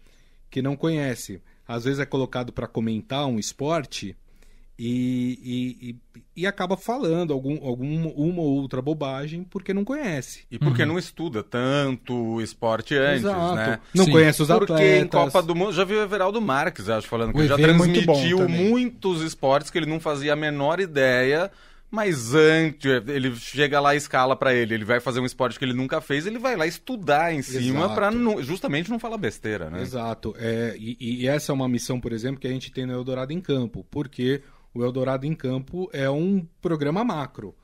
que 0.50 0.62
não 0.62 0.76
conhece. 0.76 1.42
Às 1.66 1.84
vezes 1.84 1.98
é 2.00 2.06
colocado 2.06 2.52
para 2.52 2.66
comentar 2.66 3.26
um 3.26 3.38
esporte 3.38 4.16
e, 4.78 5.38
e, 5.42 5.90
e, 5.90 6.22
e 6.42 6.46
acaba 6.46 6.76
falando 6.76 7.32
algum, 7.32 7.58
algum, 7.66 8.08
uma 8.10 8.40
ou 8.40 8.60
outra 8.60 8.80
bobagem 8.80 9.42
porque 9.42 9.74
não 9.74 9.84
conhece. 9.84 10.44
E 10.50 10.58
porque 10.58 10.84
não 10.84 10.98
estuda 10.98 11.42
tanto 11.42 12.14
o 12.14 12.40
esporte 12.40 12.94
antes, 12.94 13.24
Exato. 13.24 13.54
né? 13.56 13.80
Não 13.92 14.04
Sim. 14.04 14.12
conhece 14.12 14.40
os 14.42 14.48
Porque 14.48 14.72
atletas. 14.72 15.02
em 15.04 15.08
Copa 15.08 15.42
do 15.42 15.54
Mundo, 15.54 15.72
já 15.72 15.82
viu 15.84 15.98
o 15.98 16.02
Everaldo 16.02 16.40
Marques, 16.40 16.88
acho, 16.88 17.08
falando 17.08 17.32
que 17.32 17.46
já 17.46 17.54
é 17.56 17.72
muito 17.72 18.04
transmitiu 18.04 18.38
também. 18.38 18.68
muitos 18.70 19.20
esportes 19.22 19.70
que 19.70 19.78
ele 19.78 19.86
não 19.86 19.98
fazia 19.98 20.32
a 20.32 20.36
menor 20.36 20.78
ideia, 20.80 21.50
Mas 21.90 22.34
antes, 22.34 22.84
ele 23.08 23.34
chega 23.34 23.80
lá 23.80 23.94
e 23.94 23.96
escala 23.96 24.36
pra 24.36 24.52
ele, 24.52 24.74
ele 24.74 24.84
vai 24.84 25.00
fazer 25.00 25.20
um 25.20 25.24
esporte 25.24 25.58
que 25.58 25.64
ele 25.64 25.72
nunca 25.72 26.02
fez, 26.02 26.26
ele 26.26 26.38
vai 26.38 26.54
lá 26.54 26.66
estudar 26.66 27.32
em 27.32 27.40
cima 27.40 27.88
não- 28.10 28.42
justamente 28.42 28.90
não 28.90 28.98
falar 28.98 29.16
besteira, 29.16 29.70
né? 29.70 29.80
Exato. 29.80 30.34
É, 30.38 30.76
e, 30.78 31.22
e 31.22 31.26
essa 31.26 31.50
é 31.50 31.54
uma 31.54 31.66
missão, 31.66 31.98
por 31.98 32.12
exemplo, 32.12 32.38
que 32.38 32.46
a 32.46 32.50
gente 32.50 32.70
tem 32.70 32.84
no 32.84 32.92
Eldorado 32.92 33.32
em 33.32 33.40
Campo, 33.40 33.86
porque 33.90 34.42
o 34.74 34.84
Eldorado 34.84 35.26
em 35.26 35.34
Campo 35.34 35.88
é 35.92 36.08
um 36.10 36.46
programa 36.60 37.02
macro. 37.04 37.54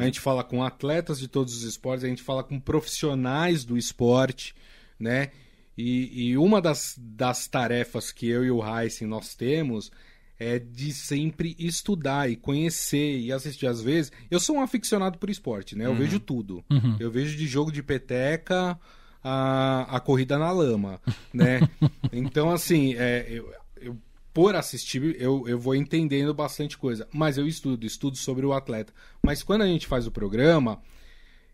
A 0.00 0.04
gente 0.04 0.20
fala 0.20 0.44
com 0.44 0.62
atletas 0.62 1.18
de 1.18 1.26
todos 1.28 1.54
os 1.56 1.62
esportes, 1.62 2.04
a 2.04 2.08
gente 2.08 2.22
fala 2.22 2.42
com 2.44 2.60
profissionais 2.60 3.64
do 3.64 3.76
esporte, 3.78 4.54
né? 4.98 5.30
E, 5.76 6.30
e 6.30 6.36
uma 6.38 6.60
das, 6.60 6.94
das 6.98 7.46
tarefas 7.48 8.12
que 8.12 8.28
eu 8.28 8.44
e 8.44 8.50
o 8.50 8.60
Heisen 8.62 9.08
nós 9.08 9.34
temos 9.34 9.90
é 10.38 10.58
de 10.58 10.92
sempre 10.92 11.54
estudar 11.58 12.30
e 12.30 12.36
conhecer 12.36 13.18
e 13.18 13.32
assistir. 13.32 13.66
Às 13.66 13.80
vezes, 13.80 14.10
eu 14.30 14.38
sou 14.40 14.56
um 14.56 14.60
aficionado 14.62 15.18
por 15.18 15.28
esporte, 15.30 15.76
né? 15.76 15.86
Eu 15.86 15.94
vejo 15.94 16.18
tudo. 16.20 16.64
Eu 16.98 17.10
vejo 17.10 17.36
de 17.36 17.46
jogo 17.46 17.70
de 17.72 17.82
peteca 17.82 18.78
a, 19.22 19.96
a 19.96 20.00
corrida 20.00 20.38
na 20.38 20.50
lama, 20.50 21.00
né? 21.32 21.60
então, 22.12 22.50
assim, 22.50 22.94
é, 22.96 23.26
eu- 23.28 23.50
por 24.42 24.56
assistir, 24.56 25.16
eu, 25.20 25.46
eu 25.46 25.58
vou 25.58 25.74
entendendo 25.74 26.32
bastante 26.32 26.78
coisa. 26.78 27.06
Mas 27.12 27.36
eu 27.36 27.46
estudo, 27.46 27.84
estudo 27.86 28.16
sobre 28.16 28.46
o 28.46 28.52
atleta. 28.54 28.92
Mas 29.22 29.42
quando 29.42 29.62
a 29.62 29.66
gente 29.66 29.86
faz 29.86 30.06
o 30.06 30.10
programa, 30.10 30.80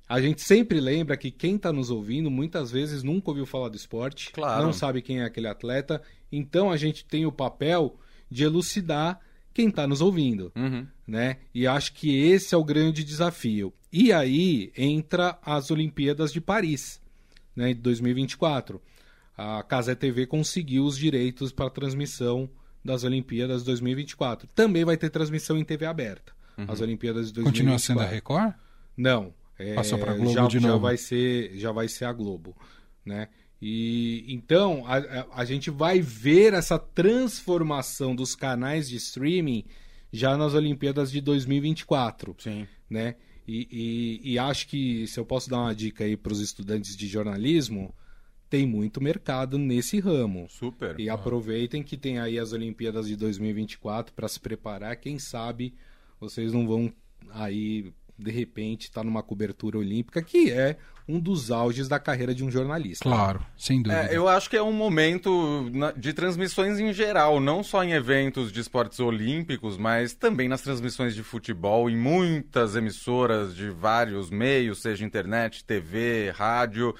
a 0.08 0.20
gente 0.20 0.40
sempre 0.40 0.78
lembra 0.80 1.16
que 1.16 1.32
quem 1.32 1.56
está 1.56 1.72
nos 1.72 1.90
ouvindo 1.90 2.30
muitas 2.30 2.70
vezes 2.70 3.02
nunca 3.02 3.30
ouviu 3.30 3.44
falar 3.44 3.68
do 3.70 3.76
esporte, 3.76 4.30
Claro. 4.30 4.62
não 4.62 4.72
sabe 4.72 5.02
quem 5.02 5.20
é 5.20 5.24
aquele 5.24 5.48
atleta. 5.48 6.00
Então 6.30 6.70
a 6.70 6.76
gente 6.76 7.04
tem 7.04 7.26
o 7.26 7.32
papel 7.32 7.98
de 8.30 8.44
elucidar 8.44 9.18
quem 9.52 9.68
está 9.68 9.84
nos 9.86 10.00
ouvindo 10.00 10.52
Uhum. 10.54 10.86
né? 11.06 11.38
E 11.54 11.66
acho 11.66 11.92
que 11.94 12.16
esse 12.16 12.54
é 12.54 12.58
o 12.58 12.62
grande 12.64 13.02
desafio. 13.02 13.72
E 13.92 14.12
aí 14.12 14.70
entra 14.76 15.38
as 15.42 15.70
Olimpíadas 15.72 16.32
de 16.32 16.40
Paris, 16.40 17.00
né, 17.56 17.74
de 17.74 17.80
2024. 17.80 18.80
A 19.36 19.62
Casé 19.64 19.94
TV 19.96 20.24
conseguiu 20.26 20.84
os 20.84 20.96
direitos 20.96 21.50
para 21.52 21.66
a 21.66 21.70
transmissão 21.70 22.48
das 22.86 23.04
Olimpíadas 23.04 23.62
2024. 23.64 24.48
Também 24.54 24.84
vai 24.84 24.96
ter 24.96 25.10
transmissão 25.10 25.58
em 25.58 25.64
TV 25.64 25.84
aberta. 25.84 26.32
As 26.68 26.80
Olimpíadas 26.80 27.26
de 27.26 27.34
2024. 27.34 27.52
Continua 27.52 27.78
sendo 27.78 28.00
a 28.00 28.06
Record? 28.06 28.54
Não. 28.96 29.34
é, 29.58 29.74
Passou 29.74 29.98
pra 29.98 30.14
Globo 30.14 30.32
já, 30.32 30.46
de 30.46 30.58
já 30.58 30.68
novo. 30.68 30.80
vai 30.80 30.96
ser, 30.96 31.52
já 31.58 31.70
vai 31.70 31.86
ser 31.88 32.06
a 32.06 32.12
Globo, 32.12 32.56
né? 33.04 33.28
E 33.60 34.24
então 34.28 34.84
a, 34.86 34.96
a, 34.96 35.26
a 35.40 35.44
gente 35.44 35.70
vai 35.70 36.00
ver 36.00 36.54
essa 36.54 36.78
transformação 36.78 38.14
dos 38.14 38.34
canais 38.34 38.88
de 38.88 38.96
streaming 38.96 39.64
já 40.12 40.36
nas 40.36 40.54
Olimpíadas 40.54 41.10
de 41.10 41.20
2024, 41.20 42.34
Sim. 42.38 42.66
né? 42.88 43.16
E, 43.46 44.20
e, 44.24 44.32
e 44.32 44.38
acho 44.38 44.66
que 44.68 45.06
se 45.06 45.20
eu 45.20 45.24
posso 45.26 45.48
dar 45.48 45.60
uma 45.60 45.74
dica 45.74 46.04
aí 46.04 46.16
para 46.16 46.32
os 46.32 46.40
estudantes 46.40 46.96
de 46.96 47.06
jornalismo, 47.06 47.94
tem 48.48 48.66
muito 48.66 49.02
mercado 49.02 49.58
nesse 49.58 49.98
ramo. 50.00 50.46
Super. 50.48 50.98
E 50.98 51.08
aproveitem 51.08 51.82
que 51.82 51.96
tem 51.96 52.18
aí 52.18 52.38
as 52.38 52.52
Olimpíadas 52.52 53.06
de 53.06 53.16
2024 53.16 54.14
para 54.14 54.28
se 54.28 54.40
preparar. 54.40 54.96
Quem 54.96 55.18
sabe 55.18 55.74
vocês 56.20 56.52
não 56.52 56.66
vão 56.66 56.92
aí, 57.30 57.92
de 58.18 58.30
repente, 58.30 58.84
estar 58.84 59.04
numa 59.04 59.22
cobertura 59.22 59.78
olímpica, 59.78 60.22
que 60.22 60.50
é 60.50 60.76
um 61.08 61.20
dos 61.20 61.50
auges 61.50 61.86
da 61.88 62.00
carreira 62.00 62.34
de 62.34 62.42
um 62.42 62.50
jornalista. 62.50 63.04
Claro, 63.04 63.44
sem 63.56 63.80
dúvida. 63.80 64.06
É, 64.10 64.16
eu 64.16 64.26
acho 64.26 64.50
que 64.50 64.56
é 64.56 64.62
um 64.62 64.72
momento 64.72 65.70
de 65.96 66.12
transmissões 66.12 66.80
em 66.80 66.92
geral, 66.92 67.38
não 67.38 67.62
só 67.62 67.84
em 67.84 67.92
eventos 67.92 68.50
de 68.50 68.60
esportes 68.60 68.98
olímpicos, 68.98 69.76
mas 69.76 70.14
também 70.14 70.48
nas 70.48 70.62
transmissões 70.62 71.14
de 71.14 71.22
futebol, 71.22 71.88
em 71.88 71.96
muitas 71.96 72.74
emissoras 72.74 73.54
de 73.54 73.70
vários 73.70 74.30
meios, 74.30 74.82
seja 74.82 75.04
internet, 75.04 75.64
TV, 75.64 76.30
rádio. 76.30 76.94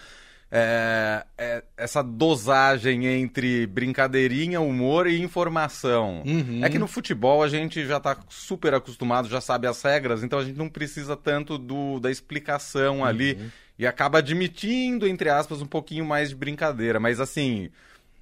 É, 0.50 1.24
é, 1.36 1.64
essa 1.76 2.02
dosagem 2.02 3.04
entre 3.06 3.66
brincadeirinha, 3.66 4.60
humor 4.60 5.08
e 5.08 5.20
informação. 5.20 6.22
Uhum. 6.24 6.64
É 6.64 6.68
que 6.70 6.78
no 6.78 6.86
futebol 6.86 7.42
a 7.42 7.48
gente 7.48 7.84
já 7.84 7.96
está 7.96 8.16
super 8.28 8.72
acostumado, 8.72 9.28
já 9.28 9.40
sabe 9.40 9.66
as 9.66 9.82
regras, 9.82 10.22
então 10.22 10.38
a 10.38 10.44
gente 10.44 10.56
não 10.56 10.68
precisa 10.68 11.16
tanto 11.16 11.58
do, 11.58 11.98
da 11.98 12.10
explicação 12.10 13.04
ali 13.04 13.38
e 13.78 13.86
acaba 13.86 14.18
admitindo, 14.18 15.06
entre 15.06 15.28
aspas, 15.28 15.60
um 15.60 15.66
pouquinho 15.66 16.04
mais 16.04 16.28
de 16.30 16.36
brincadeira. 16.36 17.00
Mas 17.00 17.18
assim, 17.18 17.68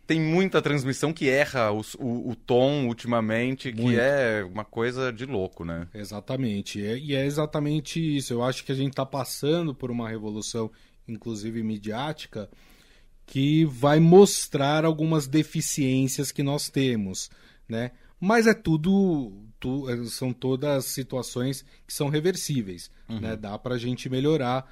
tem 0.06 0.18
muita 0.18 0.62
transmissão 0.62 1.12
que 1.12 1.28
erra 1.28 1.72
os- 1.72 1.94
o, 1.94 2.30
o 2.30 2.34
tom 2.34 2.86
ultimamente, 2.86 3.70
que 3.70 3.82
Muito. 3.82 4.00
é 4.00 4.42
uma 4.44 4.64
coisa 4.64 5.12
de 5.12 5.26
louco, 5.26 5.62
né? 5.64 5.86
Exatamente. 5.94 6.84
É- 6.84 6.96
e 6.98 7.14
é 7.14 7.24
exatamente 7.26 8.00
isso. 8.16 8.32
Eu 8.32 8.42
acho 8.42 8.64
que 8.64 8.72
a 8.72 8.74
gente 8.74 8.90
está 8.92 9.04
passando 9.06 9.74
por 9.74 9.90
uma 9.90 10.08
revolução, 10.08 10.70
inclusive 11.08 11.62
midiática, 11.62 12.48
que 13.26 13.64
vai 13.64 13.98
mostrar 14.00 14.84
algumas 14.84 15.26
deficiências 15.26 16.30
que 16.30 16.42
nós 16.42 16.68
temos, 16.68 17.30
né? 17.68 17.92
Mas 18.20 18.46
é 18.46 18.54
tudo, 18.54 19.32
tu- 19.58 19.88
é, 19.88 20.04
são 20.06 20.32
todas 20.32 20.84
situações 20.86 21.64
que 21.86 21.92
são 21.92 22.08
reversíveis, 22.08 22.90
né? 23.08 23.36
Dá 23.36 23.58
para 23.58 23.74
a 23.74 23.78
gente 23.78 24.08
melhorar 24.08 24.70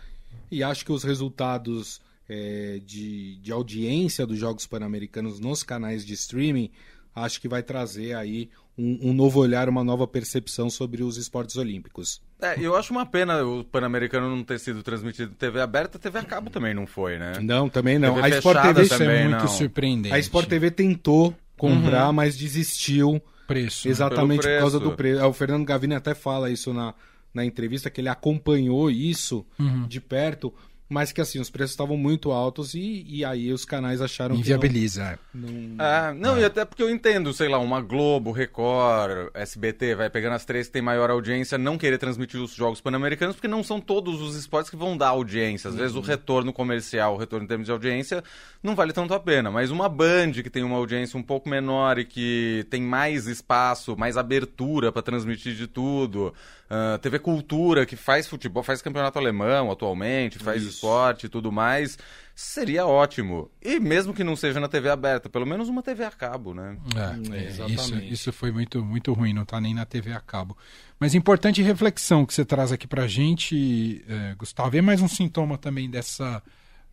e 0.51 0.63
acho 0.63 0.85
que 0.85 0.93
os 0.93 1.03
resultados 1.03 2.01
é, 2.29 2.81
de, 2.85 3.37
de 3.39 3.53
audiência 3.53 4.27
dos 4.27 4.39
Jogos 4.39 4.67
Pan-Americanos 4.67 5.39
nos 5.41 5.63
canais 5.63 6.05
de 6.07 6.15
streaming 6.15 6.71
acho 7.15 7.41
que 7.41 7.49
vai 7.49 7.63
trazer 7.63 8.15
aí 8.15 8.49
um, 8.77 9.11
um 9.11 9.13
novo 9.13 9.41
olhar, 9.41 9.69
uma 9.69 9.85
nova 9.85 10.07
percepção 10.07 10.71
sobre 10.71 11.03
os 11.03 11.17
esportes 11.17 11.57
olímpicos. 11.57 12.23
É, 12.41 12.59
eu 12.59 12.75
acho 12.75 12.93
uma 12.93 13.05
pena 13.07 13.45
o 13.45 13.63
Pan-Americano 13.65 14.35
não 14.35 14.43
ter 14.43 14.59
sido 14.59 14.83
transmitido 14.83 15.31
em 15.33 15.35
TV 15.35 15.61
aberta, 15.61 15.99
TV 15.99 16.19
a 16.19 16.25
cabo 16.25 16.51
também 16.51 16.73
não 16.75 16.87
foi, 16.87 17.19
né? 17.19 17.35
Não, 17.41 17.69
também 17.69 17.99
não. 17.99 18.15
TV 18.15 18.27
A 18.27 18.39
Sport 18.39 18.63
TV, 18.63 18.83
Isso 18.83 18.99
também, 18.99 19.17
é 19.17 19.29
muito 19.29 19.41
não. 19.43 19.49
surpreendente. 19.49 20.15
a 20.15 20.19
Sport 20.19 20.49
TV 20.49 20.71
tentou 20.71 21.35
comprar, 21.57 22.13
mas 22.13 22.37
desistiu 22.37 23.23
Preço. 23.47 23.89
exatamente 23.89 24.43
Pelo 24.43 24.55
por 24.55 24.61
causa 24.61 24.79
preço. 24.79 24.91
do 24.91 24.97
preço. 24.97 25.27
O 25.27 25.33
Fernando 25.33 25.65
Gavini 25.67 25.95
até 25.95 26.15
fala 26.15 26.51
isso 26.51 26.73
na, 26.73 26.95
na 27.33 27.45
entrevista, 27.45 27.91
que 27.91 28.01
ele 28.01 28.09
acompanhou 28.09 28.91
isso 28.91 29.47
de 29.87 30.01
perto, 30.01 30.53
mas 30.93 31.11
que 31.11 31.21
assim, 31.21 31.41
os 31.41 31.49
preços 31.49 31.73
estavam 31.73 31.97
muito 31.97 32.31
altos 32.31 32.75
e, 32.75 33.05
e 33.09 33.25
aí 33.25 33.53
os 33.53 33.65
canais 33.65 34.03
acharam 34.03 34.37
Inviabiliza. 34.37 35.19
que 35.33 35.39
não, 35.39 35.49
não... 35.49 35.77
Ah, 35.85 36.15
não, 36.15 36.39
e 36.39 36.45
até 36.45 36.65
porque 36.65 36.83
eu 36.83 36.91
entendo, 36.91 37.33
sei 37.33 37.49
lá, 37.49 37.59
uma 37.59 37.81
Globo, 37.81 38.31
Record, 38.31 39.31
SBT, 39.35 39.95
vai 39.95 40.11
pegando 40.11 40.35
as 40.35 40.45
três 40.45 40.67
que 40.67 40.73
tem 40.75 40.83
maior 40.83 41.11
audiência, 41.11 41.57
não 41.57 41.79
querer 41.79 41.97
transmitir 41.97 42.41
os 42.41 42.55
jogos 42.55 42.81
pan-americanos, 42.81 43.35
porque 43.35 43.49
não 43.49 43.63
são 43.63 43.81
todos 43.81 44.21
os 44.21 44.37
esportes 44.37 44.71
que 44.71 44.77
vão 44.77 44.97
dar 44.97 45.09
audiência. 45.09 45.71
Às 45.71 45.77
vezes 45.77 45.97
o 45.97 46.01
retorno 46.01 46.53
comercial, 46.53 47.15
o 47.15 47.17
retorno 47.17 47.45
em 47.45 47.49
termos 47.49 47.67
de 47.67 47.73
audiência, 47.73 48.23
não 48.63 48.75
vale 48.75 48.93
tanto 48.93 49.15
a 49.15 49.21
pena. 49.21 49.51
Mas 49.51 49.71
uma 49.71 49.89
Band 49.89 50.33
que 50.33 50.51
tem 50.51 50.63
uma 50.63 50.77
audiência 50.77 51.19
um 51.19 51.23
pouco 51.23 51.49
menor 51.49 51.99
e 51.99 52.05
que 52.05 52.67
tem 52.69 52.83
mais 52.83 53.27
espaço, 53.27 53.97
mais 53.97 54.17
abertura 54.17 54.93
para 54.93 55.03
transmitir 55.03 55.55
de 55.55 55.67
tudo. 55.67 56.35
ah, 56.69 56.99
TV 57.01 57.19
Cultura, 57.19 57.87
que 57.87 57.97
faz 57.97 58.27
futebol, 58.27 58.63
faz 58.63 58.83
campeonato 58.83 59.19
alemão 59.19 59.71
atualmente, 59.71 60.39
faz 60.39 60.63
Isso. 60.63 60.81
Esporte 60.83 61.27
e 61.27 61.29
tudo 61.29 61.53
mais. 61.53 61.97
Seria 62.35 62.87
ótimo. 62.87 63.51
E 63.63 63.79
mesmo 63.79 64.13
que 64.13 64.25
não 64.25 64.35
seja 64.35 64.59
na 64.59 64.69
TV 64.69 64.89
aberta, 64.91 65.29
pelo 65.29 65.47
menos 65.47 65.69
uma 65.69 65.83
TV 65.83 66.05
a 66.05 66.11
cabo, 66.11 66.53
né? 66.53 66.77
É, 66.97 67.35
É, 67.35 67.39
é, 67.39 67.49
isso, 67.49 67.63
exatamente. 67.63 68.13
isso 68.13 68.33
foi 68.33 68.51
muito, 68.51 68.85
muito 68.85 69.13
ruim, 69.13 69.33
não 69.33 69.45
tá 69.45 69.61
nem 69.61 69.75
na 69.75 69.85
TV 69.85 70.13
a 70.13 70.21
cabo. 70.21 70.57
Mas 70.99 71.15
importante 71.15 71.63
reflexão 71.63 72.27
que 72.27 72.35
você 72.35 72.45
traz 72.45 72.73
aqui 72.73 72.87
pra 72.87 73.07
gente, 73.07 74.05
é, 74.09 74.35
Gustavo, 74.35 74.77
é 74.77 74.83
mais 74.83 75.01
um 75.01 75.09
sintoma 75.09 75.59
também 75.59 75.91
dessa, 75.91 76.43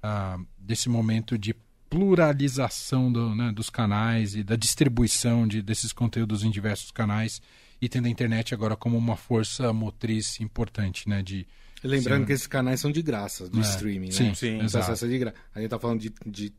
ah, 0.04 0.38
desse 0.58 0.90
momento 0.90 1.38
de 1.38 1.56
pluralização 1.90 3.12
do, 3.12 3.34
né, 3.34 3.52
dos 3.52 3.70
canais 3.70 4.36
e 4.36 4.44
da 4.44 4.56
distribuição 4.56 5.48
de, 5.48 5.62
desses 5.62 5.92
conteúdos 5.92 6.44
em 6.44 6.52
diversos 6.52 6.92
canais 6.92 7.42
e 7.82 7.88
tendo 7.88 8.06
a 8.06 8.10
internet 8.10 8.54
agora 8.54 8.76
como 8.76 8.98
uma 8.98 9.16
força 9.16 9.72
motriz 9.74 10.40
importante, 10.40 11.08
né? 11.08 11.24
De, 11.24 11.48
Lembrando 11.84 12.22
Sim. 12.22 12.26
que 12.28 12.34
esses 12.34 12.48
canais 12.48 12.80
são 12.80 12.92
de 12.92 13.02
graça, 13.02 13.48
do 13.50 13.58
É, 13.60 13.62
streaming, 13.62 14.12
sim, 14.12 14.24
né? 14.30 14.34
sim, 14.36 14.48
Então, 14.56 14.66
exato. 14.66 14.86
acesso 14.86 15.06
é 15.06 15.08
de 15.08 15.18
graça. 15.20 15.38
A 15.56 15.60
gente 15.62 15.70
tá 15.70 15.80
falando 15.80 16.00
de, 16.02 16.14
de 16.26 16.54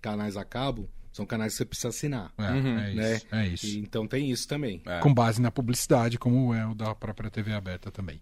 canais 0.00 0.36
a 0.36 0.44
cabo, 0.44 0.88
são 1.12 1.24
canais 1.26 1.52
que 1.52 1.58
você 1.58 1.64
precisa 1.64 1.88
assinar, 1.88 2.32
é, 2.38 2.50
Uhum. 2.52 2.78
é 2.78 2.94
né? 2.94 3.14
isso. 3.16 3.26
É 3.32 3.46
isso. 3.48 3.66
E, 3.66 3.78
então 3.78 4.06
tem 4.06 4.30
isso 4.30 4.46
também. 4.46 4.80
É. 4.86 4.98
com 5.00 5.12
base 5.12 5.40
na 5.40 5.50
publicidade, 5.50 6.18
como 6.18 6.52
é 6.54 6.66
o 6.66 6.74
da 6.74 6.94
própria 6.94 7.30
TV 7.30 7.52
aberta 7.52 7.90
também. 7.90 8.20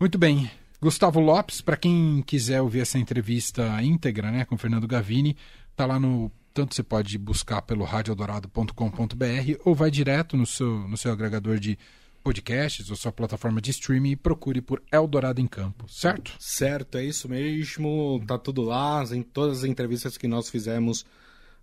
Muito 0.00 0.18
bem. 0.18 0.50
Gustavo 0.80 1.20
Lopes, 1.20 1.60
para 1.60 1.76
quem 1.76 2.22
quiser 2.26 2.60
ouvir 2.60 2.80
essa 2.80 2.98
entrevista 2.98 3.80
íntegra, 3.82 4.30
né, 4.30 4.44
com 4.44 4.54
o 4.54 4.58
Fernando 4.58 4.86
Gavini, 4.88 5.36
tá 5.76 5.86
lá 5.86 5.98
no 6.00 6.30
tanto 6.52 6.74
você 6.74 6.82
pode 6.84 7.16
buscar 7.18 7.62
pelo 7.62 7.84
radioeldorado.com.br 7.84 9.60
ou 9.64 9.74
vai 9.74 9.90
direto 9.90 10.36
no 10.36 10.46
seu, 10.46 10.86
no 10.88 10.96
seu 10.96 11.12
agregador 11.12 11.58
de 11.58 11.78
podcasts 12.24 12.90
ou 12.90 12.96
sua 12.96 13.12
plataforma 13.12 13.60
de 13.60 13.70
streaming 13.70 14.12
e 14.12 14.16
procure 14.16 14.62
por 14.62 14.82
Eldorado 14.90 15.42
em 15.42 15.46
Campo, 15.46 15.86
certo? 15.86 16.32
Certo, 16.38 16.96
é 16.96 17.04
isso 17.04 17.28
mesmo. 17.28 18.20
Tá 18.26 18.38
tudo 18.38 18.62
lá, 18.62 19.04
em 19.12 19.22
todas 19.22 19.58
as 19.58 19.64
entrevistas 19.64 20.16
que 20.16 20.26
nós 20.26 20.48
fizemos 20.48 21.04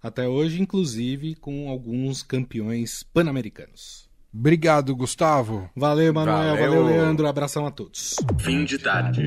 até 0.02 0.28
hoje, 0.28 0.62
inclusive 0.62 1.36
com 1.36 1.68
alguns 1.68 2.22
campeões 2.22 3.02
pan-americanos. 3.02 4.08
Obrigado, 4.34 4.96
Gustavo. 4.96 5.70
Valeu, 5.76 6.14
Manuel. 6.14 6.56
Valeu. 6.56 6.70
Valeu, 6.70 6.86
Leandro. 6.86 7.28
Abração 7.28 7.66
a 7.66 7.72
todos. 7.72 8.16
Fim 8.40 8.64
de 8.64 8.78
tarde. 8.78 9.26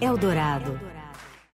Eldorado. 0.00 0.80